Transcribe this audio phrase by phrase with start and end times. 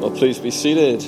[0.00, 1.04] Well, please be seated.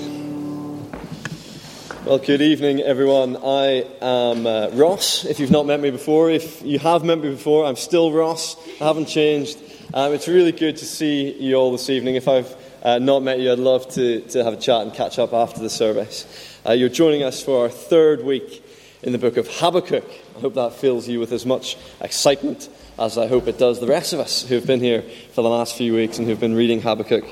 [2.04, 3.38] Well, good evening, everyone.
[3.38, 5.24] I am uh, Ross.
[5.24, 8.54] If you've not met me before, if you have met me before, I'm still Ross.
[8.82, 9.58] I haven't changed.
[9.94, 12.16] Um, it's really good to see you all this evening.
[12.16, 15.18] If I've uh, not met you, I'd love to, to have a chat and catch
[15.18, 16.26] up after the service.
[16.66, 18.62] Uh, you're joining us for our third week
[19.02, 20.04] in the book of Habakkuk.
[20.36, 22.68] I hope that fills you with as much excitement
[22.98, 25.02] as I hope it does the rest of us who have been here
[25.32, 27.24] for the last few weeks and who have been reading Habakkuk.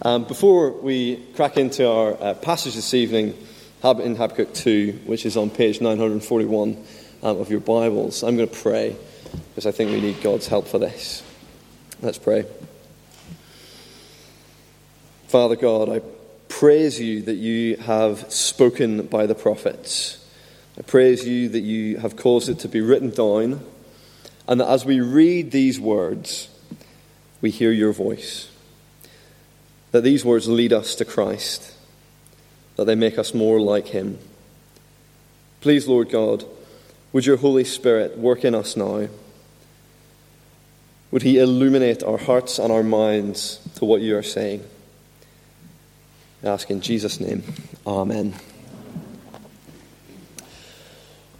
[0.00, 3.36] Um, before we crack into our uh, passage this evening,
[3.82, 6.84] in Habakkuk 2, which is on page 941
[7.24, 8.94] um, of your Bibles, I'm going to pray
[9.48, 11.24] because I think we need God's help for this.
[12.00, 12.46] Let's pray.
[15.26, 16.00] Father God, I
[16.48, 20.24] praise you that you have spoken by the prophets.
[20.78, 23.66] I praise you that you have caused it to be written down,
[24.46, 26.48] and that as we read these words,
[27.40, 28.48] we hear your voice
[29.92, 31.74] that these words lead us to Christ,
[32.76, 34.18] that they make us more like Him.
[35.60, 36.44] Please, Lord God,
[37.12, 39.08] would your Holy Spirit work in us now?
[41.10, 44.62] Would He illuminate our hearts and our minds to what you are saying?
[46.44, 47.42] I ask in Jesus' name.
[47.86, 48.34] Amen.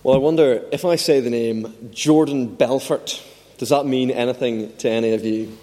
[0.03, 3.23] Well, I wonder if I say the name Jordan Belfort,
[3.59, 5.57] does that mean anything to any of you?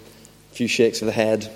[0.52, 1.50] A few shakes of the head.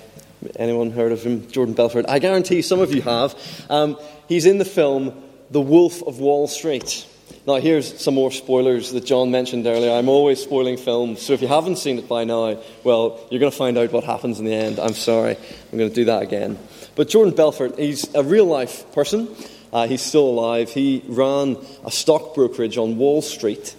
[0.55, 1.49] Anyone heard of him?
[1.49, 2.05] Jordan Belfort.
[2.07, 3.35] I guarantee some of you have.
[3.69, 3.97] Um,
[4.27, 5.13] he's in the film
[5.51, 7.07] The Wolf of Wall Street.
[7.47, 9.91] Now, here's some more spoilers that John mentioned earlier.
[9.91, 13.51] I'm always spoiling films, so if you haven't seen it by now, well, you're going
[13.51, 14.79] to find out what happens in the end.
[14.79, 15.37] I'm sorry.
[15.71, 16.59] I'm going to do that again.
[16.95, 19.33] But Jordan Belfort, he's a real life person.
[19.73, 20.69] Uh, he's still alive.
[20.69, 23.75] He ran a stock brokerage on Wall Street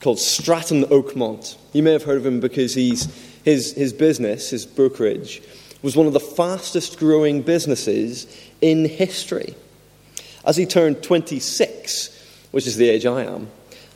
[0.00, 1.56] called Stratton Oakmont.
[1.72, 3.06] You may have heard of him because he's,
[3.44, 5.42] his, his business, his brokerage,
[5.82, 8.26] was one of the fastest growing businesses
[8.60, 9.54] in history.
[10.44, 13.48] As he turned 26, which is the age I am,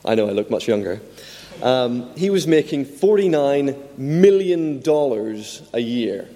[0.05, 1.01] I know I look much younger,
[1.61, 4.83] um, he was making $49 million
[5.73, 6.29] a year.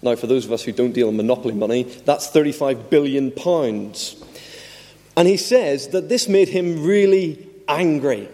[0.00, 4.22] Now, for those of us who don't deal in monopoly money, that's 35 billion pounds.
[5.16, 8.28] And he says that this made him really angry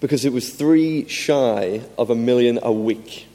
[0.00, 3.25] because it was three shy of a million a week.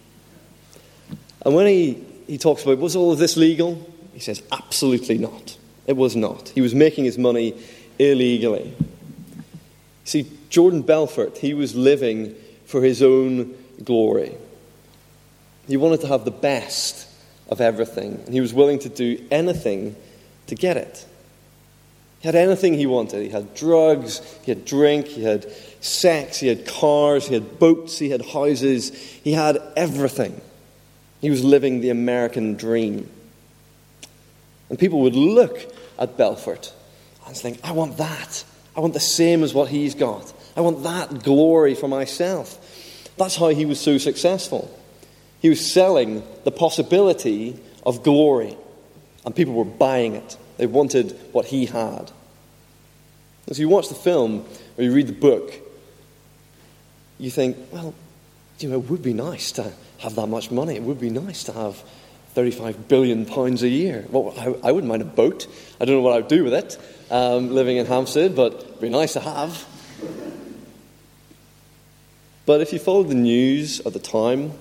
[1.44, 3.88] And when he, he talks about, was all of this legal?
[4.14, 5.58] He says, absolutely not.
[5.88, 6.50] It was not.
[6.50, 7.56] He was making his money
[7.98, 8.74] illegally.
[10.04, 12.36] See, Jordan Belfort, he was living
[12.66, 14.36] for his own glory.
[15.68, 17.08] He wanted to have the best
[17.50, 19.96] of everything, and he was willing to do anything
[20.48, 21.06] to get it.
[22.20, 23.24] He had anything he wanted.
[23.24, 25.52] He had drugs, he had drink, he had
[25.82, 30.40] sex, he had cars, he had boats, he had houses, he had everything.
[31.22, 33.10] He was living the American dream.
[34.70, 35.60] And people would look
[36.00, 36.74] at Belfort
[37.28, 38.44] and think, I want that.
[38.76, 40.34] I want the same as what he's got.
[40.56, 42.58] I want that glory for myself.
[43.18, 44.76] That's how he was so successful.
[45.42, 48.56] He was selling the possibility of glory,
[49.26, 50.38] and people were buying it.
[50.58, 52.12] They wanted what he had.
[53.48, 54.46] As you watch the film
[54.78, 55.54] or you read the book,
[57.18, 57.94] you think, well,
[58.60, 59.72] you know, it would be nice to
[60.02, 60.76] have that much money.
[60.76, 61.82] It would be nice to have
[62.34, 64.06] 35 billion pounds a year.
[64.10, 65.48] Well, I, I wouldn't mind a boat.
[65.80, 66.78] I don't know what I'd do with it,
[67.12, 69.66] um, living in Hampstead, but it'd be nice to have.
[72.46, 74.52] But if you followed the news at the time,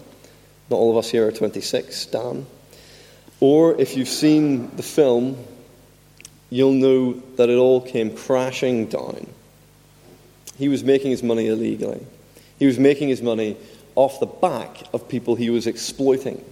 [0.69, 2.47] not all of us here are 26, Dan,
[3.41, 5.43] or if you've seen the film,
[6.51, 9.27] you'll know that it all came crashing down.
[10.59, 12.05] He was making his money illegally.
[12.59, 13.57] He was making his money
[13.95, 16.45] off the back of people he was exploiting.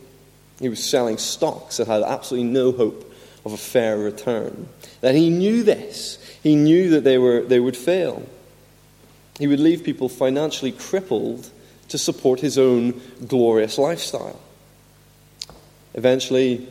[0.60, 3.12] He was selling stocks that had absolutely no hope
[3.44, 4.68] of a fair return.
[5.00, 6.18] That he knew this.
[6.42, 8.26] He knew that they, were, they would fail.
[9.38, 11.50] He would leave people financially crippled
[11.88, 14.40] to support his own glorious lifestyle.
[15.94, 16.68] Eventually,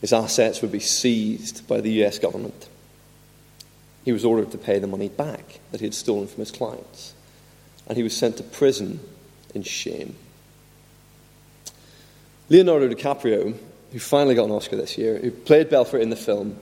[0.00, 2.68] his assets would be seized by the US government.
[4.04, 7.14] He was ordered to pay the money back that he had stolen from his clients.
[7.86, 9.00] And he was sent to prison
[9.54, 10.14] in shame.
[12.48, 13.56] Leonardo DiCaprio,
[13.92, 16.58] who finally got an Oscar this year, who played Belfort in the film,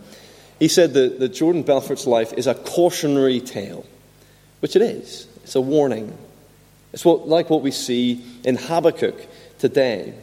[0.59, 3.85] he said that, that Jordan Belfort's life is a cautionary tale,
[4.61, 5.27] which it is.
[5.43, 6.17] It's a warning.
[6.93, 9.27] It's what, like what we see in Habakkuk
[9.59, 10.15] today.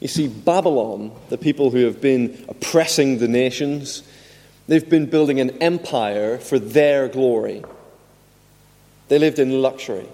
[0.00, 4.02] You see, Babylon, the people who have been oppressing the nations,
[4.66, 7.64] they've been building an empire for their glory.
[9.08, 10.06] They lived in luxury.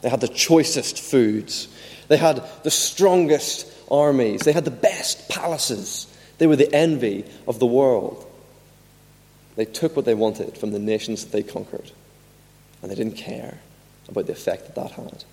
[0.00, 1.68] They had the choicest foods.
[2.08, 4.42] They had the strongest armies.
[4.42, 6.06] They had the best palaces.
[6.38, 8.24] They were the envy of the world.
[9.56, 11.90] They took what they wanted from the nations that they conquered,
[12.80, 13.58] and they didn't care
[14.08, 15.24] about the effect that that had.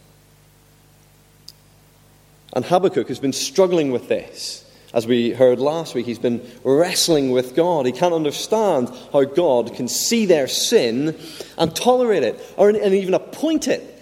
[2.54, 4.64] And Habakkuk has been struggling with this.
[4.94, 7.86] As we heard last week, he's been wrestling with God.
[7.86, 11.16] He can't understand how God can see their sin
[11.58, 13.95] and tolerate it, or, and even appoint it.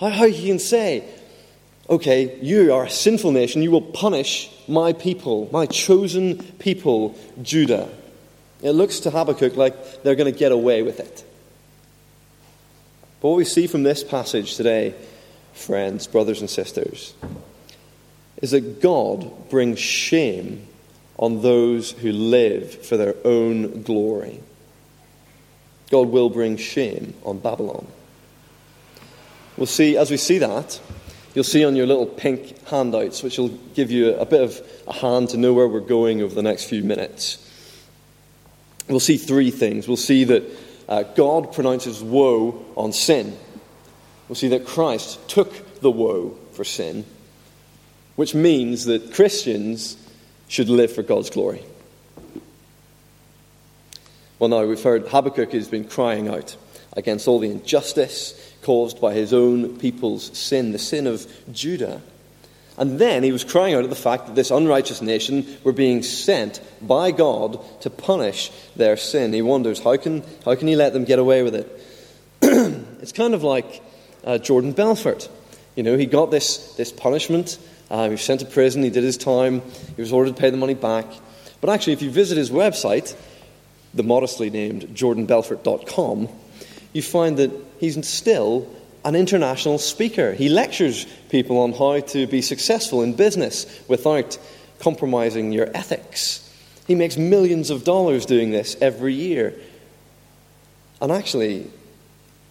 [0.00, 1.04] How, how he can say,
[1.88, 7.88] okay, you are a sinful nation, you will punish my people, my chosen people, Judah.
[8.62, 11.24] It looks to Habakkuk like they're going to get away with it.
[13.20, 14.94] But what we see from this passage today,
[15.52, 17.12] friends, brothers, and sisters,
[18.40, 20.66] is that God brings shame
[21.18, 24.40] on those who live for their own glory.
[25.90, 27.86] God will bring shame on Babylon.
[29.60, 30.80] We'll see, as we see that,
[31.34, 34.92] you'll see on your little pink handouts, which will give you a bit of a
[34.94, 37.38] hand to know where we're going over the next few minutes.
[38.88, 39.86] We'll see three things.
[39.86, 40.42] We'll see that
[40.88, 43.38] uh, God pronounces woe on sin.
[44.28, 47.04] We'll see that Christ took the woe for sin
[48.20, 49.96] which means that Christians
[50.46, 51.64] should live for God's glory.
[54.38, 56.54] Well, now we've heard Habakkuk has been crying out
[56.92, 62.00] against all the injustice caused by his own people's sin, the sin of Judah.
[62.76, 66.02] And then he was crying out at the fact that this unrighteous nation were being
[66.02, 69.32] sent by God to punish their sin.
[69.32, 71.80] He wonders, how can, how can he let them get away with it?
[73.02, 73.82] it's kind of like
[74.24, 75.28] uh, Jordan Belfort.
[75.76, 77.58] You know, he got this, this punishment
[77.90, 79.62] uh, he was sent to prison, he did his time,
[79.96, 81.06] he was ordered to pay the money back.
[81.60, 83.14] But actually, if you visit his website,
[83.92, 86.28] the modestly named jordanbelfort.com,
[86.92, 87.50] you find that
[87.80, 88.68] he's still
[89.04, 90.32] an international speaker.
[90.32, 94.38] He lectures people on how to be successful in business without
[94.78, 96.46] compromising your ethics.
[96.86, 99.54] He makes millions of dollars doing this every year.
[101.00, 101.70] And actually,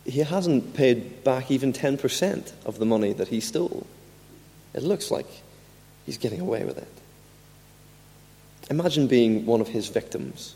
[0.06, 3.86] he hasn't paid back even 10% of the money that he stole.
[4.74, 5.28] It looks like
[6.06, 6.88] he's getting away with it.
[8.72, 10.56] Imagine being one of his victims.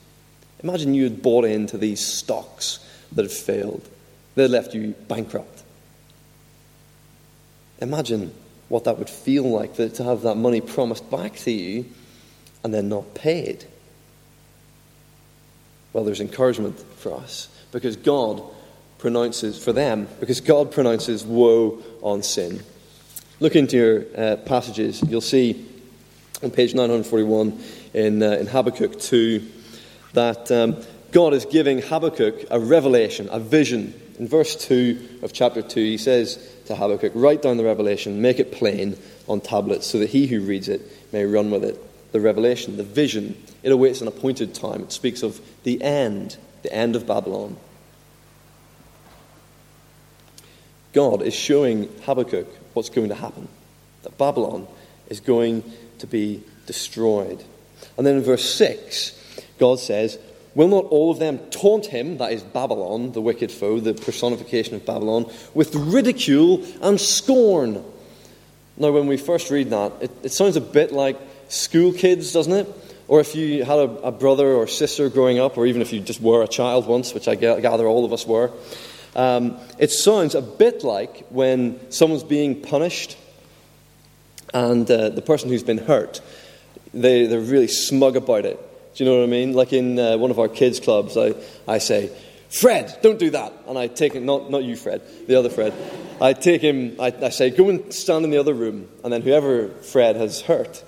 [0.63, 2.79] Imagine you had bought into these stocks
[3.11, 3.87] that had failed,
[4.35, 5.63] that left you bankrupt.
[7.79, 8.33] Imagine
[8.69, 11.85] what that would feel like to have that money promised back to you
[12.63, 13.65] and then not paid.
[15.91, 18.41] Well, there's encouragement for us because God
[18.97, 22.63] pronounces, for them, because God pronounces woe on sin.
[23.39, 25.03] Look into your uh, passages.
[25.07, 25.65] You'll see
[26.41, 27.59] on page 941
[27.93, 29.45] in, uh, in Habakkuk 2
[30.13, 30.77] that um,
[31.13, 33.93] God is giving Habakkuk a revelation, a vision.
[34.17, 38.39] In verse 2 of chapter 2, he says to Habakkuk, Write down the revelation, make
[38.39, 40.81] it plain on tablets, so that he who reads it
[41.13, 41.79] may run with it.
[42.13, 44.81] The revelation, the vision, it awaits an appointed time.
[44.81, 47.57] It speaks of the end, the end of Babylon.
[50.93, 53.47] God is showing Habakkuk what's going to happen
[54.01, 54.67] that Babylon
[55.09, 55.63] is going
[55.99, 57.43] to be destroyed.
[57.97, 59.19] And then in verse 6,
[59.59, 60.17] God says,
[60.55, 64.75] Will not all of them taunt him, that is Babylon, the wicked foe, the personification
[64.75, 67.83] of Babylon, with ridicule and scorn?
[68.77, 72.53] Now, when we first read that, it, it sounds a bit like school kids, doesn't
[72.53, 72.67] it?
[73.07, 75.99] Or if you had a, a, brother or sister growing up, or even if you
[75.99, 78.51] just were a child once, which I gather all of us were,
[79.15, 83.17] um, it sounds a bit like when someone's being punished
[84.53, 86.21] and uh, the person who's been hurt,
[86.93, 88.59] they, they're really smug about it.
[88.95, 89.53] Do you know what I mean?
[89.53, 91.33] Like in uh, one of our kids' clubs, I,
[91.67, 92.11] I say,
[92.49, 93.53] Fred, don't do that.
[93.67, 95.73] And I take him, not, not you, Fred, the other Fred.
[96.21, 98.87] I take him, I, I say, go and stand in the other room.
[99.03, 100.83] And then whoever Fred has hurt,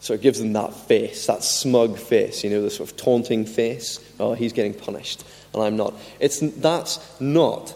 [0.00, 3.46] sort of gives them that face, that smug face, you know, the sort of taunting
[3.46, 4.00] face.
[4.20, 5.94] Oh, he's getting punished and I'm not.
[6.20, 7.74] It's, that's not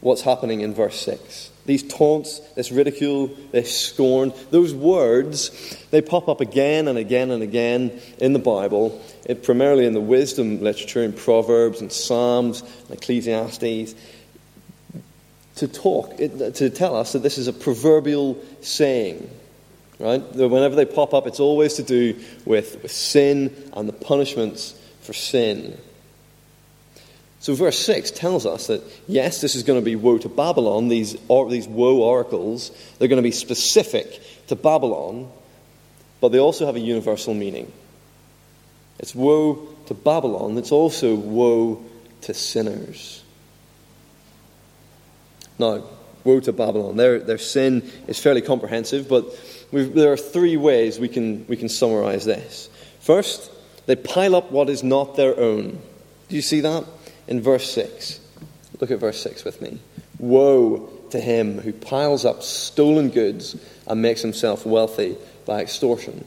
[0.00, 1.49] what's happening in verse 6.
[1.66, 5.50] These taunts, this ridicule, this scorn, those words,
[5.90, 10.00] they pop up again and again and again in the Bible, it, primarily in the
[10.00, 13.94] wisdom literature, in Proverbs and Psalms and Ecclesiastes,
[15.56, 19.28] to talk, to tell us that this is a proverbial saying.
[19.98, 20.22] Right?
[20.34, 25.12] Whenever they pop up, it's always to do with, with sin and the punishments for
[25.12, 25.76] sin.
[27.40, 30.88] So, verse 6 tells us that, yes, this is going to be woe to Babylon,
[30.88, 32.70] these, or, these woe oracles.
[32.98, 35.30] They're going to be specific to Babylon,
[36.20, 37.72] but they also have a universal meaning.
[38.98, 41.82] It's woe to Babylon, it's also woe
[42.22, 43.24] to sinners.
[45.58, 45.84] Now,
[46.24, 46.96] woe to Babylon.
[46.96, 49.24] Their, their sin is fairly comprehensive, but
[49.72, 52.68] there are three ways we can, we can summarize this.
[53.00, 53.50] First,
[53.86, 55.80] they pile up what is not their own.
[56.28, 56.84] Do you see that?
[57.30, 58.20] In verse 6.
[58.80, 59.78] Look at verse 6 with me.
[60.18, 63.56] Woe to him who piles up stolen goods
[63.86, 66.24] and makes himself wealthy by extortion.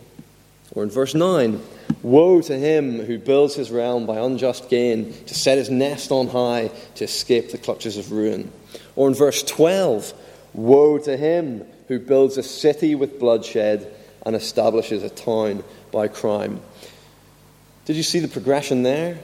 [0.72, 1.62] Or in verse 9,
[2.02, 6.28] Woe to him who builds his realm by unjust gain, to set his nest on
[6.28, 8.52] high, to escape the clutches of ruin.
[8.96, 10.14] Or in verse 12,
[10.54, 13.94] Woe to him who builds a city with bloodshed
[14.26, 16.62] and establishes a town by crime.
[17.86, 19.20] Did you see the progression there?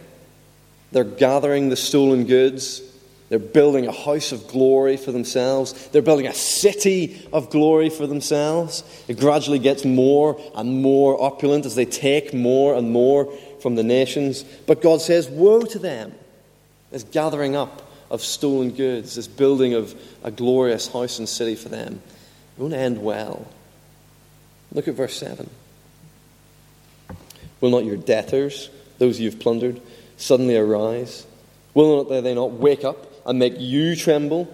[0.92, 2.82] They're gathering the stolen goods.
[3.30, 5.88] They're building a house of glory for themselves.
[5.90, 8.84] They're building a city of glory for themselves.
[9.08, 13.32] It gradually gets more and more opulent as they take more and more
[13.62, 14.44] from the nations.
[14.66, 16.14] But God says, Woe to them!
[16.90, 19.94] This gathering up of stolen goods, this building of
[20.24, 22.02] a glorious house and city for them.
[22.58, 23.48] It won't end well.
[24.72, 25.48] Look at verse 7.
[27.62, 29.82] Will not your debtors, those you've plundered,
[30.20, 31.26] suddenly arise?
[31.74, 34.48] Will not they not wake up and make you tremble?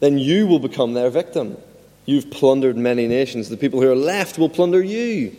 [0.00, 1.56] Then you will become their victim.
[2.04, 3.48] You've plundered many nations.
[3.48, 5.34] The people who are left will plunder you.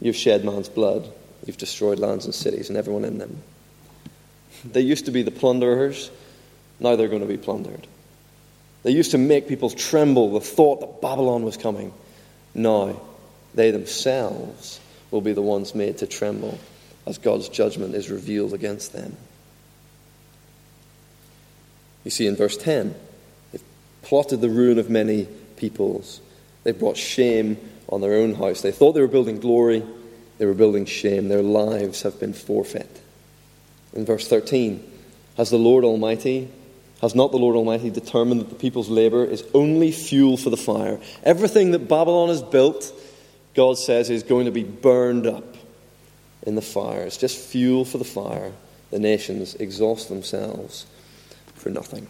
[0.00, 1.10] You've shed man's blood.
[1.44, 3.42] You've destroyed lands and cities and everyone in them.
[4.64, 6.10] They used to be the plunderers.
[6.78, 7.86] Now they're going to be plundered.
[8.82, 11.92] They used to make people tremble the thought that Babylon was coming.
[12.54, 13.00] Now
[13.54, 16.58] they themselves will be the ones made to tremble
[17.06, 19.16] as God's judgment is revealed against them.
[22.04, 22.94] You see in verse 10,
[23.52, 23.62] they've
[24.02, 26.20] plotted the ruin of many peoples.
[26.64, 28.62] They brought shame on their own house.
[28.62, 29.82] They thought they were building glory,
[30.38, 31.28] they were building shame.
[31.28, 33.00] Their lives have been forfeit.
[33.92, 34.82] In verse 13,
[35.36, 36.48] has the Lord Almighty,
[37.00, 40.56] has not the Lord Almighty determined that the people's labor is only fuel for the
[40.56, 41.00] fire?
[41.22, 42.92] Everything that Babylon has built,
[43.54, 45.49] God says, is going to be burned up
[46.42, 47.02] in the fire.
[47.02, 48.52] It's just fuel for the fire.
[48.90, 50.86] The nations exhaust themselves
[51.54, 52.08] for nothing.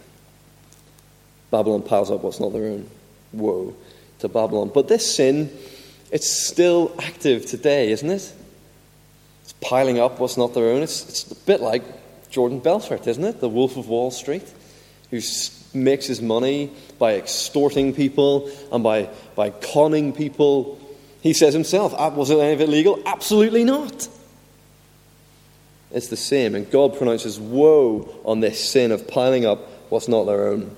[1.51, 2.89] Babylon piles up what's not their own.
[3.33, 3.75] Woe
[4.19, 4.71] to Babylon.
[4.73, 5.51] But this sin,
[6.11, 8.33] it's still active today, isn't it?
[9.43, 10.81] It's piling up what's not their own.
[10.81, 11.83] It's, it's a bit like
[12.29, 13.41] Jordan Belfort, isn't it?
[13.41, 14.47] The Wolf of Wall Street,
[15.09, 15.19] who
[15.73, 20.79] makes his money by extorting people and by, by conning people.
[21.21, 23.01] He says himself, ah, was any of it legal?
[23.05, 24.07] Absolutely not.
[25.93, 26.55] It's the same.
[26.55, 30.75] And God pronounces woe on this sin of piling up what's not their own.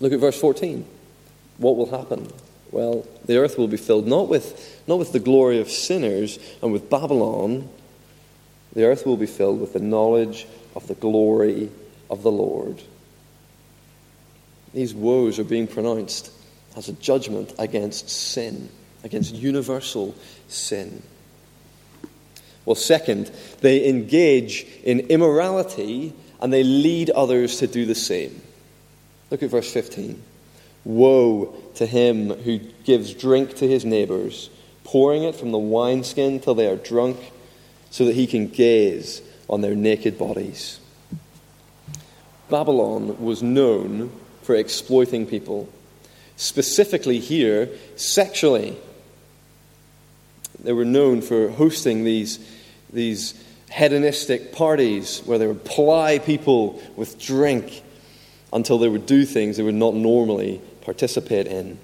[0.00, 0.86] Look at verse 14.
[1.58, 2.30] What will happen?
[2.70, 6.72] Well, the earth will be filled not with, not with the glory of sinners and
[6.72, 7.68] with Babylon.
[8.74, 11.70] The earth will be filled with the knowledge of the glory
[12.10, 12.82] of the Lord.
[14.74, 16.30] These woes are being pronounced
[16.76, 18.68] as a judgment against sin,
[19.02, 20.14] against universal
[20.48, 21.02] sin.
[22.66, 23.30] Well, second,
[23.60, 28.42] they engage in immorality and they lead others to do the same.
[29.30, 30.22] Look at verse 15.
[30.84, 34.50] Woe to him who gives drink to his neighbors,
[34.84, 37.18] pouring it from the wineskin till they are drunk,
[37.90, 40.80] so that he can gaze on their naked bodies.
[42.50, 45.68] Babylon was known for exploiting people,
[46.36, 48.76] specifically here, sexually.
[50.62, 52.38] They were known for hosting these
[52.96, 53.34] these
[53.70, 57.82] hedonistic parties where they would ply people with drink
[58.52, 61.78] until they would do things they would not normally participate in.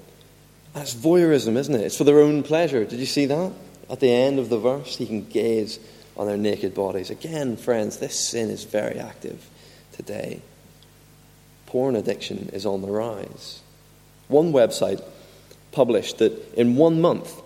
[0.73, 1.83] That's voyeurism, isn't it?
[1.83, 2.85] It's for their own pleasure.
[2.85, 3.53] Did you see that?
[3.91, 5.79] At the end of the verse, he can gaze
[6.17, 7.11] on their naked bodies.
[7.11, 9.47] Again, friends, this sin is very active
[9.93, 10.41] today.
[11.67, 13.61] Porn addiction is on the rise.
[14.29, 15.03] One website
[15.73, 17.41] published that in one month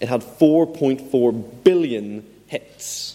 [0.00, 3.14] it had 4.4 billion hits.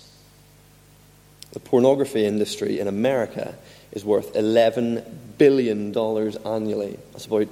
[1.51, 3.53] The pornography industry in America
[3.91, 5.03] is worth $11
[5.37, 5.95] billion
[6.45, 6.97] annually.
[7.11, 7.49] That's about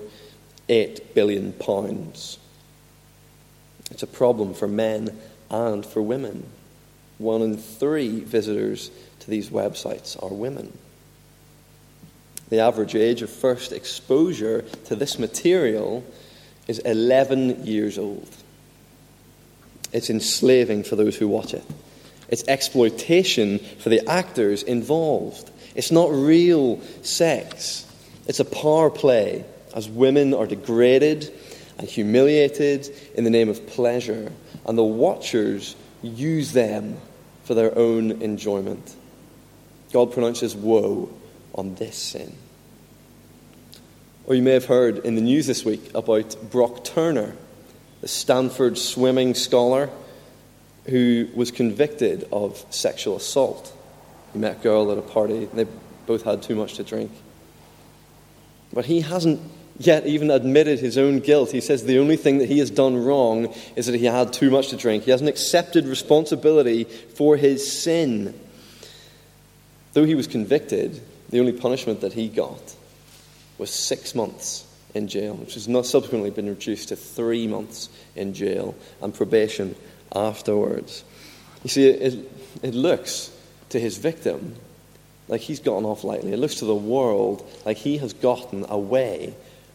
[0.70, 2.40] 8 billion pounds.
[3.92, 5.20] It's a problem for men
[5.50, 6.50] and for women.
[7.18, 10.76] One in three visitors to these websites are women.
[12.50, 16.04] The average age of first exposure to this material
[16.68, 18.28] is 11 years old.
[19.92, 21.64] It's enslaving for those who watch it.
[22.30, 25.52] It's exploitation for the actors involved.
[25.76, 27.86] It's not real sex.
[28.28, 29.44] It's a power play
[29.76, 31.32] as women are degraded
[31.78, 34.32] and humiliated in the name of pleasure,
[34.66, 36.98] and the watchers use them
[37.44, 38.96] for their own enjoyment.
[39.92, 41.10] God pronounces woe
[41.54, 42.36] on this sin.
[44.26, 47.36] Or you may have heard in the news this week about Brock Turner
[48.02, 49.90] the Stanford swimming scholar
[50.88, 53.72] who was convicted of sexual assault.
[54.34, 55.68] He met a girl at a party, and they
[56.08, 57.12] both had too much to drink.
[58.74, 59.40] But he hasn't
[59.78, 61.52] yet even admitted his own guilt.
[61.52, 64.50] He says the only thing that he has done wrong is that he had too
[64.50, 65.04] much to drink.
[65.04, 68.40] He hasn't accepted responsibility for his sin.
[69.94, 72.76] Though he was convicted, the only punishment that he got
[73.58, 78.34] was six months in jail, which has not subsequently been reduced to three months in
[78.34, 79.76] jail and probation
[80.14, 81.04] afterwards.
[81.64, 82.32] You see, it,
[82.62, 83.32] it looks
[83.70, 84.56] to his victim
[85.28, 86.34] like he's gotten off lightly.
[86.34, 89.34] It looks to the world like he has gotten away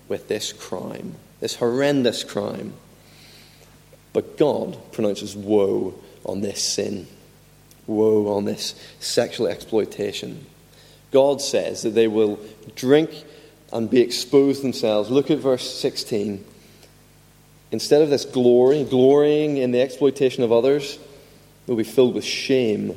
[0.08, 2.74] with this crime, this horrendous crime.
[4.12, 5.94] But God pronounces woe
[6.24, 7.06] on this sin,
[7.86, 10.46] woe on this sexual exploitation.
[11.10, 12.38] God says that they will
[12.74, 13.10] drink
[13.72, 15.10] and be exposed themselves.
[15.10, 16.44] Look at verse 16.
[17.72, 20.98] Instead of this glory, glorying in the exploitation of others,
[21.66, 22.96] they'll be filled with shame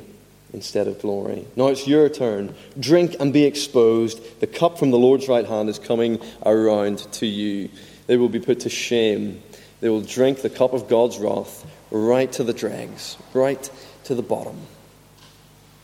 [0.52, 1.44] instead of glory.
[1.56, 2.54] Now it's your turn.
[2.78, 4.40] Drink and be exposed.
[4.40, 7.68] The cup from the Lord's right hand is coming around to you.
[8.06, 9.42] They will be put to shame.
[9.80, 13.70] They will drink the cup of God's wrath right to the dregs, right
[14.04, 14.56] to the bottom.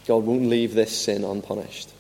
[0.07, 1.91] God won't leave this sin unpunished.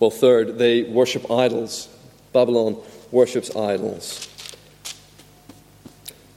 [0.00, 1.88] Well, third, they worship idols.
[2.32, 2.76] Babylon
[3.10, 4.28] worships idols.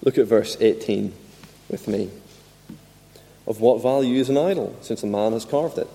[0.04, 1.14] Look at verse 18
[1.70, 2.10] with me.
[3.46, 5.88] Of what value is an idol, since a man has carved it,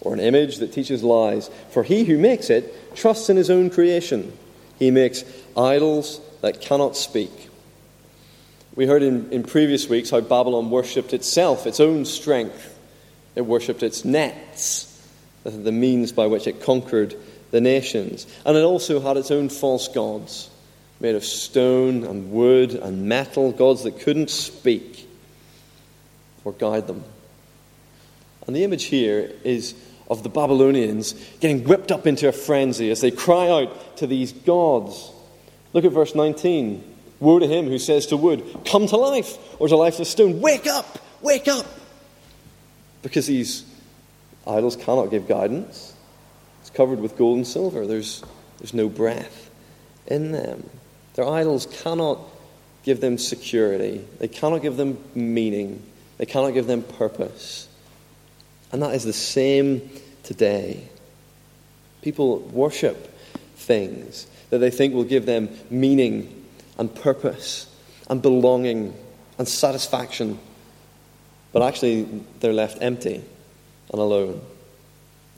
[0.00, 1.50] or an image that teaches lies?
[1.70, 4.36] For he who makes it trusts in his own creation.
[4.78, 5.24] He makes
[5.56, 7.30] idols that cannot speak.
[8.74, 12.78] We heard in, in previous weeks how Babylon worshipped itself, its own strength.
[13.34, 14.93] It worshipped its nets,
[15.44, 17.14] the means by which it conquered
[17.50, 18.26] the nations.
[18.44, 20.50] And it also had its own false gods
[21.00, 25.08] made of stone and wood and metal, gods that couldn't speak
[26.44, 27.04] or guide them.
[28.46, 29.74] And the image here is
[30.08, 34.32] of the Babylonians getting whipped up into a frenzy as they cry out to these
[34.32, 35.10] gods.
[35.72, 36.92] Look at verse 19.
[37.20, 40.66] Woe to him who says to wood, Come to life, or to lifeless stone, Wake
[40.66, 41.66] up, wake up.
[43.02, 43.64] Because these
[44.46, 45.94] idols cannot give guidance.
[46.60, 48.22] It's covered with gold and silver, there's,
[48.58, 49.50] there's no breath
[50.06, 50.68] in them.
[51.14, 52.18] Their idols cannot
[52.84, 55.82] give them security, they cannot give them meaning,
[56.18, 57.68] they cannot give them purpose.
[58.72, 59.88] And that is the same
[60.22, 60.88] today.
[62.02, 63.16] People worship
[63.56, 66.44] things that they think will give them meaning
[66.78, 67.66] and purpose
[68.10, 68.94] and belonging
[69.38, 70.38] and satisfaction.
[71.52, 72.04] But actually,
[72.40, 73.24] they're left empty
[73.92, 74.40] and alone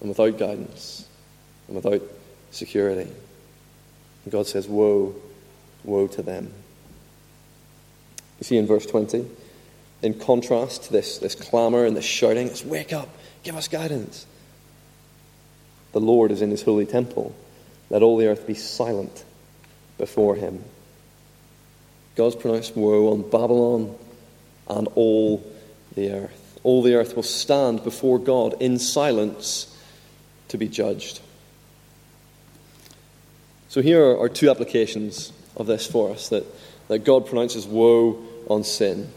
[0.01, 1.07] and without guidance
[1.67, 2.03] and without
[2.51, 3.11] security.
[4.25, 5.15] And God says, Woe
[5.87, 6.53] Woe to them.
[8.39, 9.25] You see in verse 20,
[10.03, 13.09] in contrast to this, this clamor and this shouting, it's wake up,
[13.45, 14.27] give us guidance.
[15.93, 17.35] The Lord is in his holy temple.
[17.89, 19.25] Let all the earth be silent
[19.97, 20.63] before him.
[22.17, 23.97] God's pronounced woe on Babylon
[24.69, 25.43] and all
[25.95, 26.46] the earth.
[26.67, 29.73] All the earth will stand before God in silence
[30.49, 31.21] to be judged.
[33.69, 36.45] So here are two applications of this for us that,
[36.89, 39.09] that God pronounces woe on sin.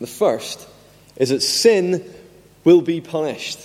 [0.00, 0.68] The first
[1.14, 2.12] is that sin
[2.64, 3.60] will be punished.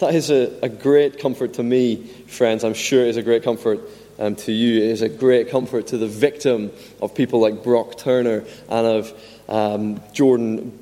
[0.00, 2.64] That is a, a great comfort to me, friends.
[2.64, 3.80] I'm sure it is a great comfort
[4.18, 4.82] um, to you.
[4.82, 9.12] It is a great comfort to the victim of people like Brock Turner and of
[9.48, 10.81] um, Jordan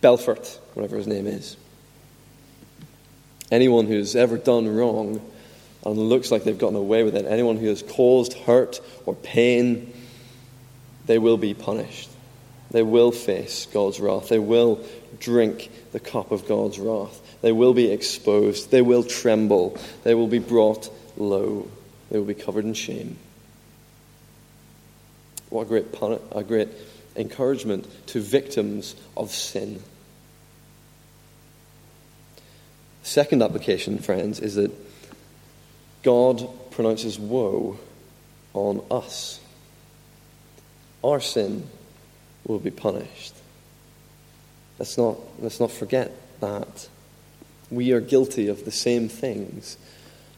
[0.00, 1.56] Belfort, whatever his name is.
[3.50, 5.20] Anyone who's ever done wrong
[5.84, 9.92] and looks like they've gotten away with it, anyone who has caused hurt or pain,
[11.06, 12.08] they will be punished.
[12.70, 14.28] They will face God's wrath.
[14.28, 14.84] They will
[15.18, 17.20] drink the cup of God's wrath.
[17.42, 18.70] They will be exposed.
[18.70, 19.76] They will tremble.
[20.04, 21.68] They will be brought low.
[22.10, 23.16] They will be covered in shame.
[25.48, 26.68] What a great, pun- a great
[27.16, 29.82] encouragement to victims of sin.
[33.10, 34.70] Second application, friends, is that
[36.04, 37.76] God pronounces woe
[38.54, 39.40] on us.
[41.02, 41.68] Our sin
[42.46, 43.34] will be punished.
[44.78, 46.88] Let's not, let's not forget that.
[47.68, 49.76] We are guilty of the same things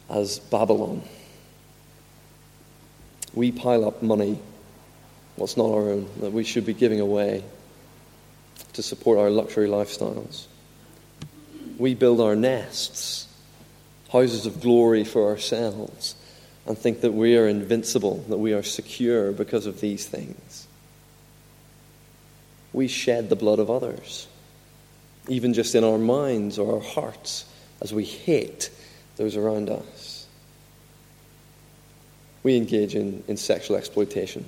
[0.08, 1.02] as Babylon.
[3.34, 4.38] We pile up money,
[5.36, 7.44] what's not our own, that we should be giving away
[8.72, 10.46] to support our luxury lifestyles.
[11.78, 13.28] We build our nests
[14.12, 16.14] houses of glory for ourselves
[16.66, 20.68] and think that we are invincible, that we are secure because of these things.
[22.74, 24.26] we shed the blood of others,
[25.28, 27.44] even just in our minds or our hearts,
[27.82, 28.70] as we hate
[29.16, 30.26] those around us.
[32.42, 34.46] We engage in, in sexual exploitation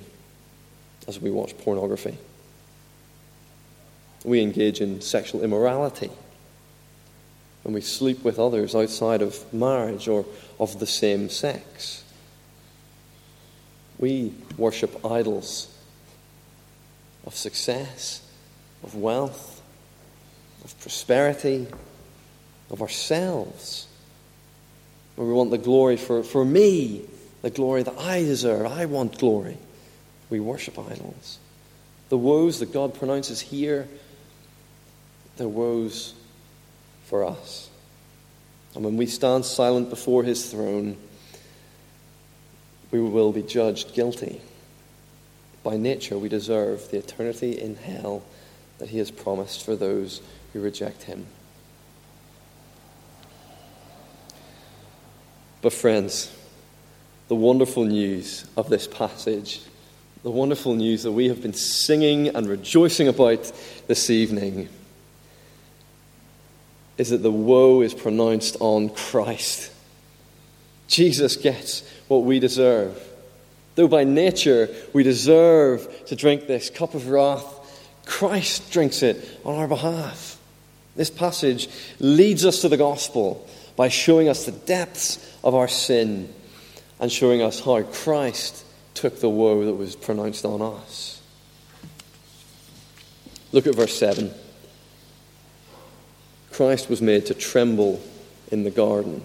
[1.07, 2.17] as we watch pornography.
[4.23, 6.09] We engage in sexual immorality
[7.65, 10.23] when we sleep with others outside of marriage or
[10.59, 12.03] of the same sex.
[13.97, 15.75] We worship idols
[17.25, 18.21] of success,
[18.83, 19.63] of wealth,
[20.63, 21.65] of prosperity,
[22.69, 23.87] of ourselves.
[25.15, 27.01] Where we want the glory for, for me,
[27.41, 28.67] the glory that I deserve.
[28.67, 29.57] I want glory.
[30.29, 31.39] We worship idols.
[32.09, 33.87] The woes that God pronounces here,
[35.37, 36.13] they're woes
[37.05, 37.69] for us.
[38.73, 40.97] And when we stand silent before his throne,
[42.91, 44.41] we will be judged guilty.
[45.63, 48.23] By nature, we deserve the eternity in hell
[48.77, 50.21] that he has promised for those
[50.53, 51.25] who reject him.
[55.61, 56.31] But, friends,
[57.27, 59.61] the wonderful news of this passage,
[60.21, 63.51] the wonderful news that we have been singing and rejoicing about
[63.87, 64.69] this evening,
[66.97, 69.71] is that the woe is pronounced on Christ.
[70.87, 73.01] Jesus gets what we deserve.
[73.75, 77.43] Though by nature we deserve to drink this cup of wrath,
[78.05, 80.39] Christ drinks it on our behalf.
[80.95, 81.67] This passage
[81.99, 86.33] leads us to the gospel by showing us the depths of our sin
[86.99, 91.21] and showing us how Christ took the woe that was pronounced on us.
[93.51, 94.33] Look at verse 7.
[96.55, 98.01] Christ was made to tremble
[98.49, 99.21] in the garden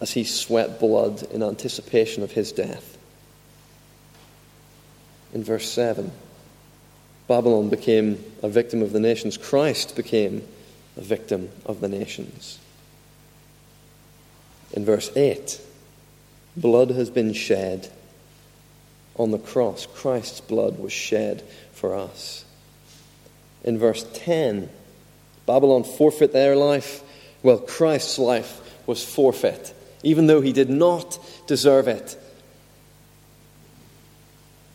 [0.00, 2.96] as he sweat blood in anticipation of his death.
[5.32, 6.12] In verse 7,
[7.26, 9.36] Babylon became a victim of the nations.
[9.36, 10.46] Christ became
[10.96, 12.60] a victim of the nations.
[14.72, 15.60] In verse 8,
[16.56, 17.90] blood has been shed.
[19.16, 22.44] On the cross, Christ's blood was shed for us.
[23.64, 24.68] In verse 10,
[25.46, 27.02] Babylon forfeit their life.
[27.42, 32.16] Well, Christ's life was forfeit, even though he did not deserve it.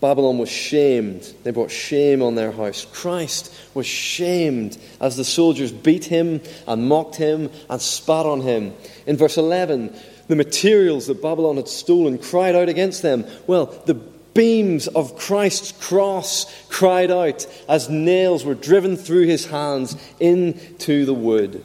[0.02, 1.34] Babylon was shamed.
[1.44, 2.86] They brought shame on their house.
[2.86, 8.74] Christ was shamed as the soldiers beat him and mocked him and spat on him.
[9.06, 9.94] In verse 11,
[10.28, 13.26] the materials that Babylon had stolen cried out against them.
[13.46, 13.96] Well, the
[14.40, 21.14] beams of Christ's cross cried out as nails were driven through his hands into the
[21.14, 21.62] wood.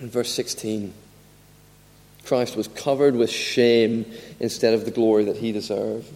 [0.00, 0.94] In verse 16,
[2.24, 6.10] Christ was covered with shame instead of the glory that he deserved.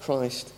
[0.00, 0.52] Christ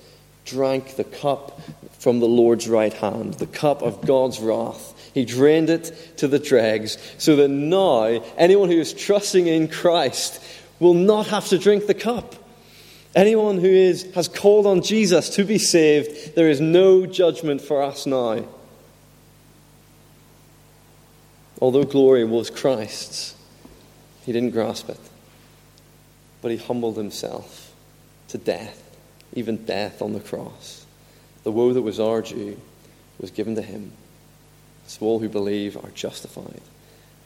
[0.45, 1.59] drank the cup
[1.99, 5.11] from the Lord's right hand, the cup of God's wrath.
[5.15, 10.43] He drained it to the dregs so that now anyone who is trusting in Christ
[10.79, 12.35] will not have to drink the cup.
[13.15, 17.83] Anyone who is, has called on Jesus to be saved, there is no judgment for
[17.83, 18.45] us now.
[21.61, 23.35] Although glory was Christ's,
[24.25, 25.01] he didn't grasp it.
[26.41, 27.73] But he humbled himself
[28.29, 28.89] to death
[29.35, 30.87] even death on the cross.
[31.45, 32.61] The woe that was our due
[33.21, 33.93] was given to him.
[34.87, 36.61] So all who believe are justified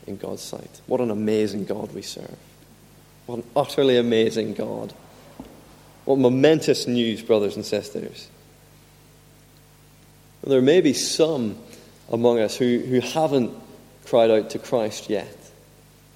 [0.07, 0.81] in God's sight.
[0.87, 2.37] What an amazing God we serve.
[3.27, 4.93] What an utterly amazing God.
[6.05, 8.29] What momentous news, brothers and sisters.
[10.45, 11.57] There may be some
[12.11, 13.53] among us who, who haven't
[14.07, 15.37] cried out to Christ yet,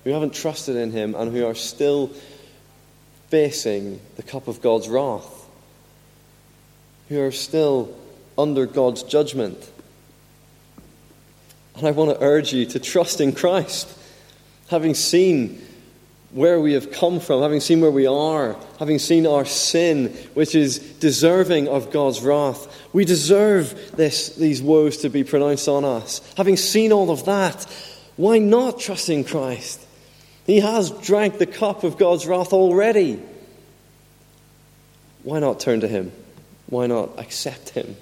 [0.03, 2.11] who haven't trusted in him, and who are still
[3.29, 5.37] facing the cup of God's wrath
[7.09, 7.95] who are still
[8.37, 9.71] under God's judgment.
[11.77, 13.97] And I want to urge you to trust in Christ,
[14.69, 15.65] having seen
[16.37, 20.55] where we have come from, having seen where we are, having seen our sin, which
[20.55, 22.69] is deserving of God's wrath.
[22.93, 26.21] We deserve this, these woes to be pronounced on us.
[26.37, 27.65] Having seen all of that,
[28.17, 29.81] why not trust in Christ?
[30.45, 33.19] He has drank the cup of God's wrath already.
[35.23, 36.13] Why not turn to Him?
[36.67, 37.97] Why not accept him?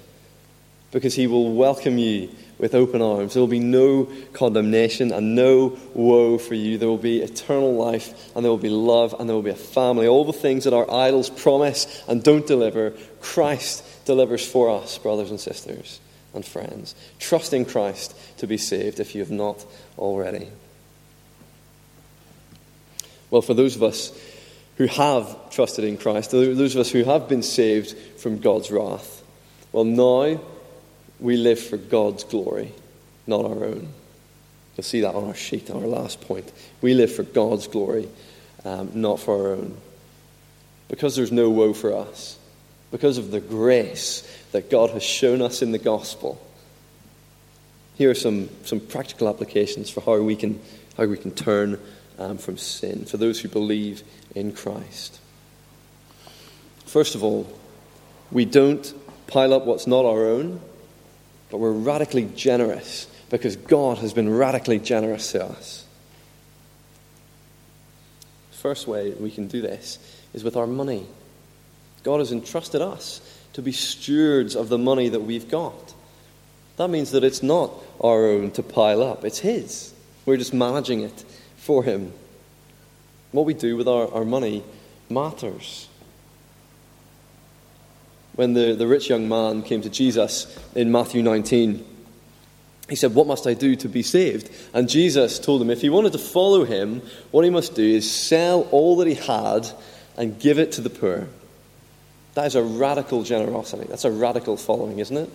[0.91, 3.33] Because he will welcome you with open arms.
[3.33, 6.77] There will be no condemnation and no woe for you.
[6.77, 9.55] There will be eternal life and there will be love and there will be a
[9.55, 10.07] family.
[10.07, 15.31] All the things that our idols promise and don't deliver, Christ delivers for us, brothers
[15.31, 15.99] and sisters
[16.33, 16.95] and friends.
[17.19, 19.65] Trust in Christ to be saved if you have not
[19.97, 20.47] already.
[23.29, 24.17] Well, for those of us
[24.77, 29.23] who have trusted in Christ, those of us who have been saved from God's wrath,
[29.71, 30.39] Well, now
[31.19, 32.71] we live for God's glory,
[33.27, 33.87] not our own.
[34.75, 36.51] You'll see that on our sheet, on our last point.
[36.81, 38.09] We live for God's glory,
[38.65, 39.77] um, not for our own.
[40.89, 42.37] Because there's no woe for us,
[42.91, 46.41] because of the grace that God has shown us in the gospel.
[47.95, 50.59] Here are some, some practical applications for how we can,
[50.97, 51.79] how we can turn
[52.19, 54.03] um, from sin, for those who believe
[54.35, 55.19] in Christ.
[56.85, 57.47] First of all,
[58.31, 58.93] we don't
[59.27, 60.59] pile up what's not our own,
[61.55, 65.85] but we're radically generous because God has been radically generous to us.
[68.51, 69.97] First way we can do this
[70.33, 71.07] is with our money.
[72.03, 73.21] God has entrusted us
[73.53, 75.93] to be stewards of the money that we've got.
[76.75, 79.93] That means that it's not our own to pile up, it's His.
[80.25, 81.23] We're just managing it
[81.55, 82.11] for Him.
[83.31, 84.61] What we do with our, our money
[85.09, 85.87] matters.
[88.35, 91.85] When the, the rich young man came to Jesus in Matthew 19,
[92.89, 94.49] he said, What must I do to be saved?
[94.73, 98.09] And Jesus told him if he wanted to follow him, what he must do is
[98.09, 99.67] sell all that he had
[100.17, 101.27] and give it to the poor.
[102.35, 103.85] That is a radical generosity.
[103.87, 105.29] That's a radical following, isn't it?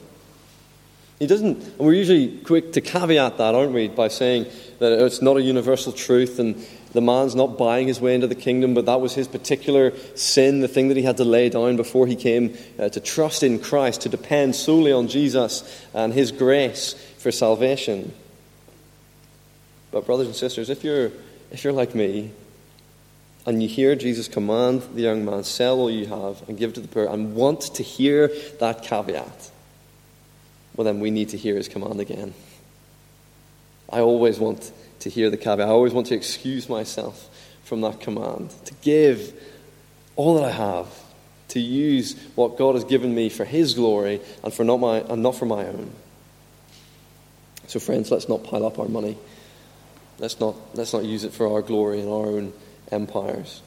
[1.18, 4.46] He doesn't, and we're usually quick to caveat that, aren't we, by saying
[4.78, 6.56] that it's not a universal truth and
[6.92, 10.60] the man's not buying his way into the kingdom, but that was his particular sin,
[10.60, 13.60] the thing that he had to lay down before he came uh, to trust in
[13.60, 18.12] Christ, to depend solely on Jesus and his grace for salvation.
[19.92, 21.12] But, brothers and sisters, if you're,
[21.50, 22.32] if you're like me,
[23.46, 26.80] and you hear Jesus command the young man, sell all you have and give to
[26.80, 29.50] the poor, and want to hear that caveat,
[30.76, 32.34] well, then we need to hear his command again.
[33.88, 35.68] I always want to hear the caveat.
[35.68, 37.28] I always want to excuse myself
[37.64, 39.32] from that command, to give
[40.16, 40.88] all that I have,
[41.48, 45.22] to use what God has given me for his glory and, for not, my, and
[45.22, 45.90] not for my own.
[47.66, 49.16] So, friends, let's not pile up our money.
[50.18, 52.52] Let's not, let's not use it for our glory and our own
[52.90, 53.62] empires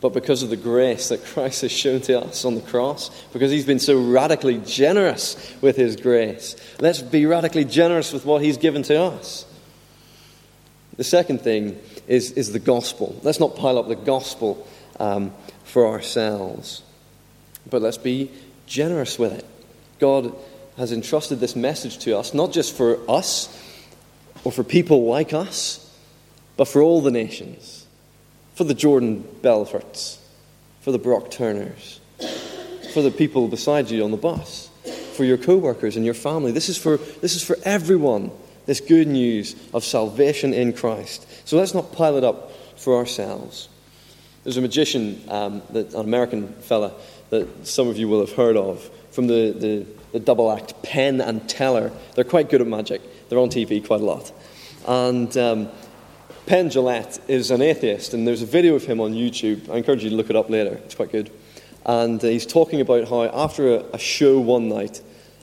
[0.00, 3.50] but because of the grace that Christ has shown to us on the cross, because
[3.50, 6.56] he's been so radically generous with his grace.
[6.78, 9.46] Let's be radically generous with what he's given to us.
[10.96, 13.18] The second thing is, is the gospel.
[13.22, 14.66] Let's not pile up the gospel
[14.98, 15.32] um,
[15.64, 16.82] for ourselves,
[17.68, 18.30] but let's be
[18.66, 19.44] generous with it.
[19.98, 20.34] God
[20.76, 23.48] has entrusted this message to us, not just for us
[24.44, 25.82] or for people like us,
[26.56, 27.86] but for all the nations
[28.56, 30.18] for the Jordan Belforts,
[30.80, 32.00] for the Brock Turners,
[32.94, 34.70] for the people beside you on the bus,
[35.12, 36.52] for your co workers and your family.
[36.52, 38.30] This is, for, this is for everyone,
[38.66, 41.26] this good news of salvation in Christ.
[41.46, 43.68] So let's not pile it up for ourselves.
[44.44, 46.92] There's a magician, um, that, an American fella,
[47.30, 51.20] that some of you will have heard of from the, the, the double act Penn
[51.20, 51.90] and Teller.
[52.14, 54.32] They're quite good at magic, they're on TV quite a lot.
[54.86, 55.68] And um,
[56.46, 59.68] Penn Jillette is an atheist, and there's a video of him on YouTube.
[59.68, 61.30] I encourage you to look it up later, it's quite good.
[61.84, 65.00] And uh, he's talking about how, after a, a show one night,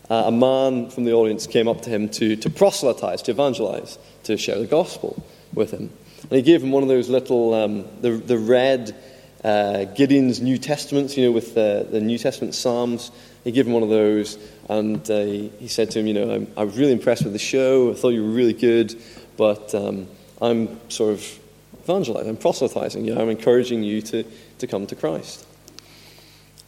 [0.10, 3.98] uh, a man from the audience came up to him to, to proselytize, to evangelize,
[4.24, 5.92] to share the gospel with him.
[6.24, 8.96] And he gave him one of those little, um, the, the red
[9.44, 13.12] uh, Gideon's New Testaments, you know, with the, the New Testament Psalms.
[13.44, 14.38] He gave him one of those,
[14.70, 17.92] and uh, he, said to him, You know, I, was really impressed with the show.
[17.92, 18.96] I thought you were really good,
[19.36, 20.08] but um,
[20.42, 21.39] I'm sort of
[21.84, 24.24] evangelizing, I'm proselytizing you, know, I'm encouraging you to,
[24.60, 25.46] to come to Christ.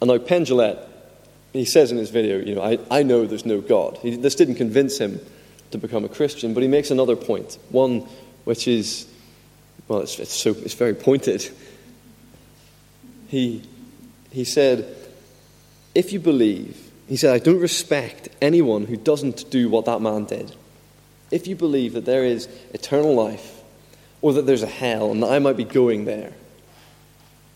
[0.01, 0.85] And now Penn Jillette,
[1.57, 3.97] he says in his video, you know, I, I know there's no God.
[4.01, 5.19] He, this didn't convince him
[5.71, 8.07] to become a Christian, but he makes another point, one
[8.43, 9.07] which is,
[9.87, 11.49] well, it's, it's, so, it's very pointed.
[13.27, 13.63] He,
[14.31, 14.85] he said,
[15.95, 20.25] if you believe, he said, I don't respect anyone who doesn't do what that man
[20.25, 20.55] did.
[21.31, 23.61] If you believe that there is eternal life
[24.21, 26.33] or that there's a hell and that I might be going there.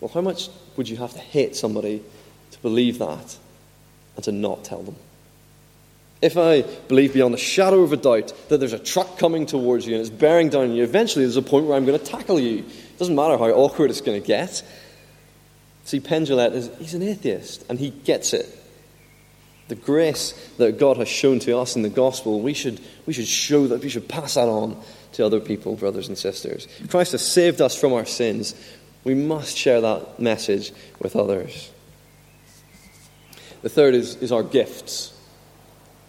[0.02, 2.04] Well, how much would you have to hate somebody
[2.52, 3.38] to believe that
[4.20, 4.98] and to not tell them?
[6.22, 9.88] If I believe beyond a shadow of a doubt that there's a truck coming towards
[9.88, 12.06] you and it's bearing down on you, eventually there's a point where I'm going to
[12.06, 12.60] tackle you.
[12.60, 14.62] It doesn't matter how awkward it's going to get.
[15.86, 18.54] See, Penn Jillette is he's an atheist and he gets it.
[19.70, 23.28] The grace that God has shown to us in the gospel, we should, we should
[23.28, 24.76] show that, we should pass that on
[25.14, 26.68] to other people, brothers and sisters.
[26.90, 28.56] Christ has saved us from our sins.
[29.06, 31.72] We must share that message with others.
[33.62, 35.14] The third is, is our gifts.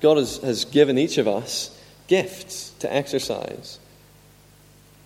[0.00, 3.78] God has, has given each of us gifts to exercise.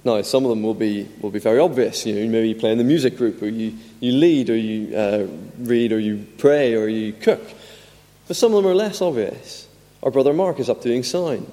[0.05, 2.05] Now, some of them will be, will be very obvious.
[2.05, 4.95] You know, maybe you play in the music group, or you, you lead, or you
[4.95, 5.27] uh,
[5.59, 7.43] read, or you pray, or you cook.
[8.29, 9.67] But some of them are less obvious.
[10.03, 11.51] Our brother Mark is up doing sound.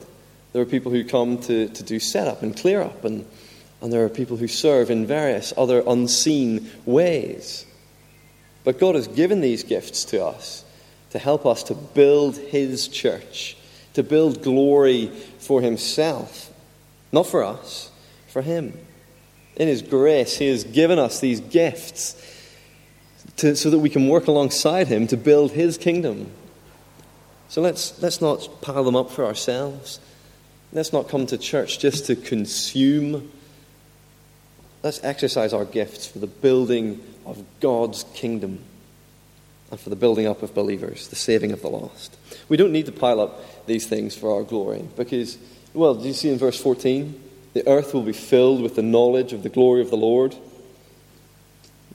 [0.51, 3.25] There are people who come to, to do setup and clear up, and,
[3.81, 7.65] and there are people who serve in various other unseen ways.
[8.65, 10.65] But God has given these gifts to us
[11.11, 13.57] to help us to build His church,
[13.93, 15.07] to build glory
[15.39, 16.51] for Himself,
[17.11, 17.91] not for us,
[18.27, 18.77] for Him.
[19.57, 22.15] In His grace, He has given us these gifts
[23.37, 26.31] to, so that we can work alongside Him to build His kingdom.
[27.49, 29.99] So let's, let's not pile them up for ourselves.
[30.71, 33.29] Let's not come to church just to consume.
[34.83, 38.63] Let's exercise our gifts for the building of God's kingdom
[39.71, 42.17] and for the building up of believers, the saving of the lost.
[42.49, 45.37] We don't need to pile up these things for our glory because,
[45.73, 47.19] well, do you see in verse 14?
[47.53, 50.35] The earth will be filled with the knowledge of the glory of the Lord.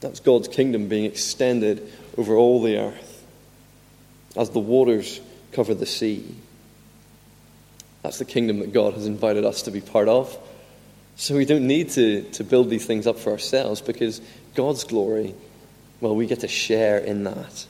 [0.00, 3.24] That's God's kingdom being extended over all the earth
[4.36, 5.20] as the waters
[5.52, 6.34] cover the sea.
[8.02, 10.36] That's the kingdom that God has invited us to be part of.
[11.16, 14.20] So we don't need to, to build these things up for ourselves because
[14.54, 15.34] God's glory,
[16.00, 17.66] well, we get to share in that.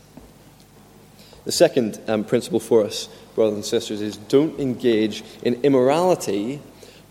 [1.45, 6.61] The second um, principle for us, brothers and sisters, is don't engage in immorality,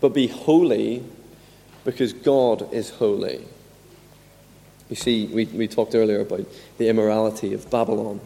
[0.00, 1.02] but be holy
[1.84, 3.46] because God is holy.
[4.90, 6.46] You see, we, we talked earlier about
[6.78, 8.20] the immorality of Babylon.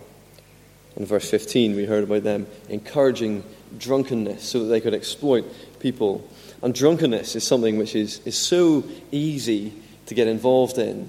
[0.96, 3.44] In verse 15, we heard about them encouraging
[3.79, 5.44] drunkenness so that they could exploit
[5.79, 6.29] people.
[6.62, 9.72] And drunkenness is something which is, is so easy
[10.07, 11.09] to get involved in.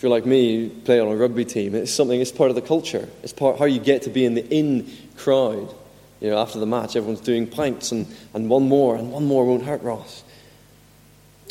[0.00, 2.56] If you're like me, you play on a rugby team, it's something, it's part of
[2.56, 3.06] the culture.
[3.22, 5.74] It's part how you get to be in the in crowd.
[6.22, 9.44] You know, after the match, everyone's doing pints and, and one more, and one more
[9.44, 10.24] won't hurt Ross.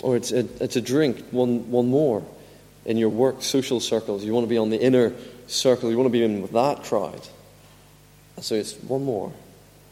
[0.02, 2.26] Or it's a, it's a drink, one, one more.
[2.86, 5.14] In your work social circles, you want to be on the inner
[5.46, 7.22] circle, you want to be in with that crowd.
[8.42, 9.32] So it's one more,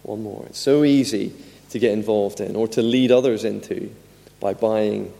[0.01, 0.47] one more.
[0.47, 1.31] It's so easy
[1.69, 3.93] to get involved in or to lead others into
[4.39, 5.13] by buying,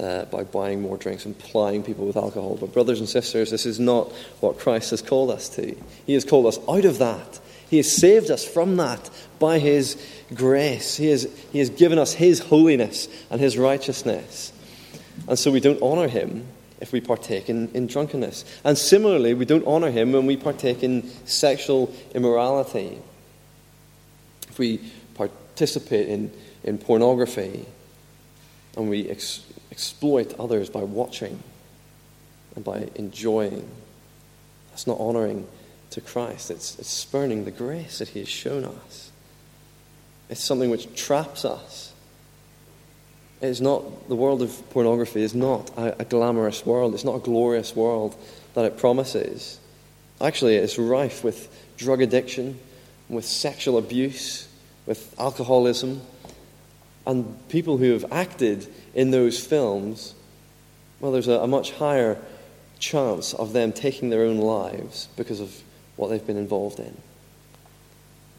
[0.00, 2.56] uh, by buying more drinks and plying people with alcohol.
[2.60, 5.76] But, brothers and sisters, this is not what Christ has called us to.
[6.06, 7.40] He has called us out of that.
[7.68, 10.02] He has saved us from that by His
[10.34, 10.96] grace.
[10.96, 14.52] He has, he has given us His holiness and His righteousness.
[15.26, 16.46] And so we don't honor Him
[16.80, 18.44] if we partake in, in drunkenness.
[18.64, 22.98] And similarly, we don't honor him when we partake in sexual immorality.
[24.48, 24.78] If we
[25.14, 26.32] participate in,
[26.62, 27.66] in pornography
[28.76, 29.44] and we ex-
[29.78, 31.42] exploit others by watching
[32.54, 33.66] and by enjoying,
[34.70, 35.46] that's not honoring
[35.90, 36.50] to Christ.
[36.50, 39.10] It's, it's spurning the grace that he has shown us.
[40.28, 41.88] It's something which traps us
[43.40, 46.94] it's not, the world of pornography is not a, a glamorous world.
[46.94, 48.16] It's not a glorious world
[48.54, 49.60] that it promises.
[50.20, 52.58] Actually, it's rife with drug addiction,
[53.08, 54.48] with sexual abuse,
[54.86, 56.00] with alcoholism.
[57.08, 60.14] And people who have acted in those films,
[61.00, 62.18] well, there's a, a much higher
[62.78, 65.52] chance of them taking their own lives because of
[65.96, 66.96] what they've been involved in.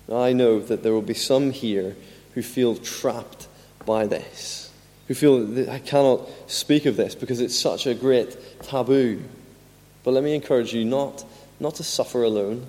[0.10, 1.98] I know that there will be some here
[2.34, 3.48] who feel trapped
[3.86, 4.70] by this
[5.10, 9.20] who feel that I cannot speak of this because it's such a great taboo.
[10.04, 11.26] But let me encourage you not,
[11.60, 12.68] not to suffer alone,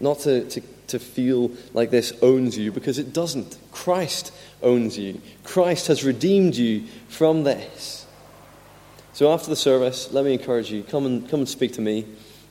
[0.00, 3.58] not to, to, to feel like this owns you, because it doesn't.
[3.72, 8.06] Christ owns you, Christ has redeemed you from this.
[9.12, 12.06] So after the service, let me encourage you come and, come and speak to me,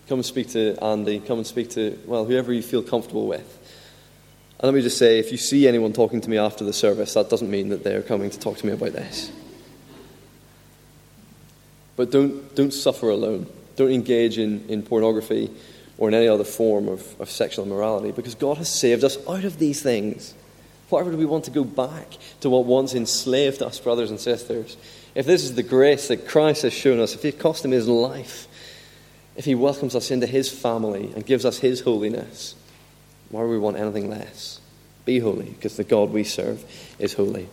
[0.08, 3.58] come and speak to Andy, come and speak to, well, whoever you feel comfortable with.
[4.60, 7.13] And let me just say if you see anyone talking to me after the service,
[7.13, 9.32] that doesn't mean that they're coming to talk to me about this.
[11.95, 13.47] But don't, don't suffer alone.
[13.76, 15.52] Don't engage in, in pornography
[15.97, 19.43] or in any other form of, of sexual immorality because God has saved us out
[19.43, 20.33] of these things.
[20.89, 24.77] Why would we want to go back to what once enslaved us, brothers and sisters?
[25.15, 27.88] If this is the grace that Christ has shown us, if it cost him his
[27.88, 28.47] life,
[29.36, 32.55] if he welcomes us into his family and gives us his holiness,
[33.30, 34.61] why would we want anything less?
[35.05, 36.63] Be holy, because the God we serve
[36.99, 37.49] is holy.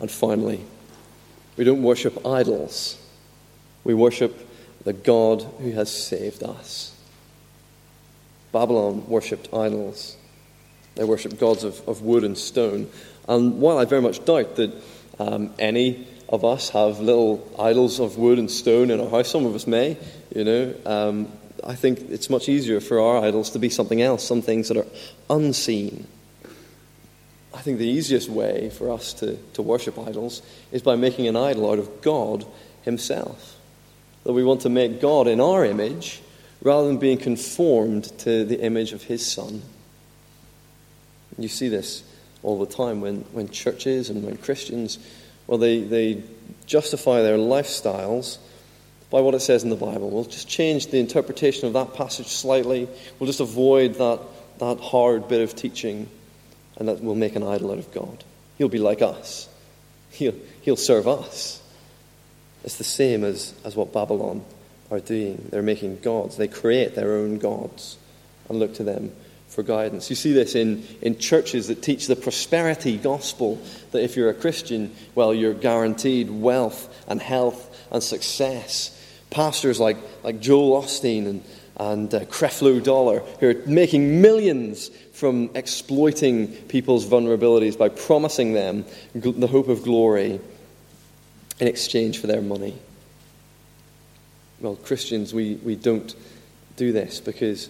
[0.00, 0.64] And finally,
[1.56, 2.98] we don't worship idols.
[3.84, 4.49] We worship
[4.84, 6.94] the God who has saved us.
[8.52, 10.16] Babylon worshipped idols.
[10.96, 12.90] They worshipped gods of, of wood and stone.
[13.28, 14.72] And while I very much doubt that
[15.18, 19.46] um, any of us have little idols of wood and stone in our house, some
[19.46, 19.96] of us may,
[20.34, 24.26] you know, um, I think it's much easier for our idols to be something else,
[24.26, 24.86] some things that are
[25.28, 26.06] unseen.
[27.52, 30.40] I think the easiest way for us to, to worship idols
[30.72, 32.46] is by making an idol out of God
[32.82, 33.59] Himself.
[34.24, 36.20] That we want to make God in our image
[36.62, 39.62] rather than being conformed to the image of his Son.
[41.38, 42.02] You see this
[42.42, 44.98] all the time when, when churches and when Christians,
[45.46, 46.22] well, they, they
[46.66, 48.38] justify their lifestyles
[49.10, 50.10] by what it says in the Bible.
[50.10, 52.88] We'll just change the interpretation of that passage slightly.
[53.18, 54.20] We'll just avoid that,
[54.58, 56.08] that hard bit of teaching,
[56.76, 58.24] and that we'll make an idol out of God.
[58.58, 59.48] He'll be like us,
[60.10, 61.62] he'll, he'll serve us.
[62.64, 64.44] It's the same as, as what Babylon
[64.90, 65.48] are doing.
[65.50, 67.96] They're making gods, they create their own gods
[68.48, 69.12] and look to them
[69.48, 70.10] for guidance.
[70.10, 74.34] You see this in, in churches that teach the prosperity gospel that if you're a
[74.34, 78.96] Christian, well, you're guaranteed wealth and health and success.
[79.30, 81.44] Pastors like, like Joel Osteen and,
[81.76, 88.84] and uh, Creflo Dollar, who are making millions from exploiting people's vulnerabilities by promising them
[89.16, 90.40] gl- the hope of glory
[91.60, 92.74] in exchange for their money.
[94.60, 96.14] Well, Christians, we, we don't
[96.76, 97.68] do this because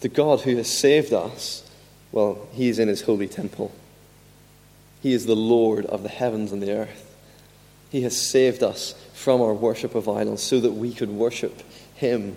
[0.00, 1.68] the God who has saved us,
[2.10, 3.72] well, he is in his holy temple.
[5.00, 7.08] He is the Lord of the heavens and the earth.
[7.90, 11.62] He has saved us from our worship of idols so that we could worship
[11.94, 12.36] him.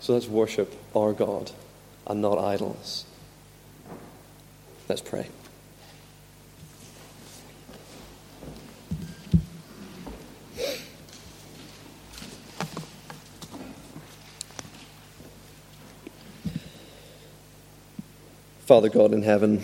[0.00, 1.50] So let's worship our God
[2.06, 3.04] and not idols.
[4.88, 5.28] Let's pray.
[18.66, 19.62] Father God in heaven,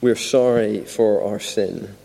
[0.00, 1.96] we're sorry for our sin,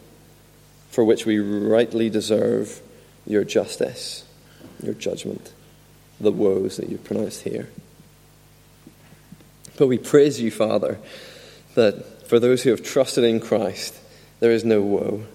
[0.90, 2.82] for which we rightly deserve
[3.28, 4.26] your justice,
[4.82, 5.54] your judgment,
[6.20, 7.70] the woes that you've pronounced here.
[9.78, 10.98] But we praise you, Father,
[11.76, 13.94] that for those who have trusted in Christ,
[14.40, 15.26] there is no woe,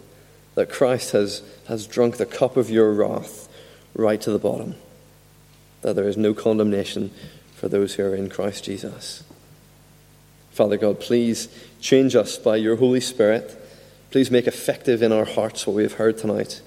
[0.57, 3.49] that Christ has, has drunk the cup of your wrath
[3.95, 4.75] right to the bottom,
[5.83, 7.13] that there is no condemnation
[7.55, 9.23] for those who are in Christ Jesus.
[10.53, 11.49] Father God, please
[11.81, 13.59] change us by your Holy Spirit.
[14.11, 16.61] Please make effective in our hearts what we have heard tonight,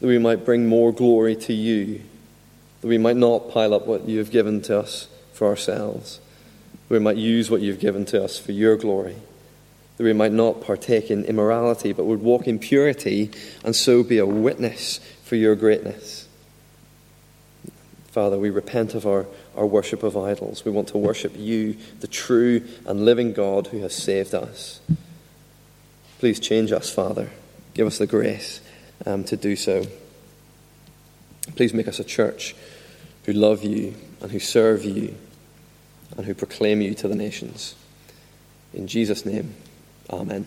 [0.00, 2.02] that we might bring more glory to you,
[2.82, 6.20] that we might not pile up what you have given to us for ourselves,
[6.88, 9.16] that we might use what you've given to us for your glory,
[9.96, 13.30] that we might not partake in immorality, but would walk in purity
[13.64, 16.28] and so be a witness for your greatness.
[18.10, 19.24] Father, we repent of our,
[19.56, 20.64] our worship of idols.
[20.64, 24.80] We want to worship you, the true and living God who has saved us.
[26.18, 27.30] Please change us, Father.
[27.74, 28.60] Give us the grace
[29.06, 29.84] um, to do so.
[31.56, 32.54] Please make us a church
[33.24, 35.16] who love you and who serve you
[36.16, 37.74] and who proclaim you to the nations.
[38.72, 39.54] In Jesus' name,
[40.10, 40.46] amen.